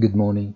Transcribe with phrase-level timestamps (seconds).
[0.00, 0.54] Good morning.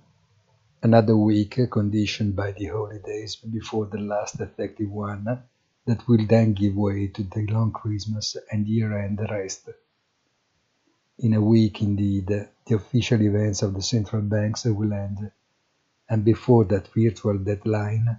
[0.82, 5.42] Another week conditioned by the holidays before the last effective one
[5.84, 9.68] that will then give way to the long Christmas and year-end rest.
[11.18, 15.30] In a week, indeed, the official events of the central banks will end,
[16.08, 18.16] and before that virtual deadline,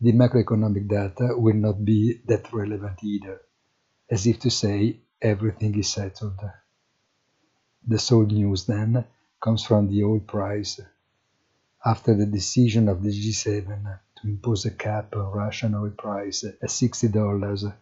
[0.00, 3.40] the macroeconomic data will not be that relevant either,
[4.08, 6.38] as if to say everything is settled.
[7.88, 9.04] The sole news, then,
[9.40, 10.80] comes from the oil price.
[11.84, 16.60] After the decision of the G7 to impose a cap on Russian oil price at
[16.60, 17.74] $60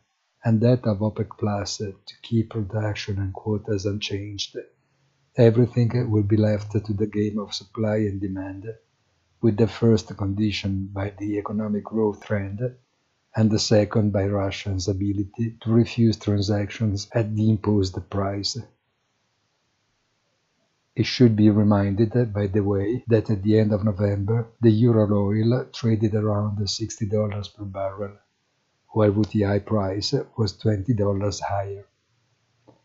[0.44, 4.56] and that of OPEC Plus to keep production and quotas unchanged,
[5.36, 8.66] everything will be left to the game of supply and demand,
[9.42, 12.60] with the first condition by the economic growth trend
[13.34, 18.56] and the second by Russia's ability to refuse transactions at the imposed price.
[20.98, 25.12] It should be reminded, by the way, that at the end of November, the Ural
[25.12, 28.16] oil traded around $60 per barrel,
[28.88, 31.86] while WTI price was $20 higher.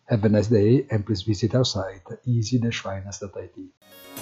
[0.06, 4.13] Have a nice day and please visit our site easy-finance.it.